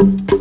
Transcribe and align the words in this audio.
you 0.00 0.33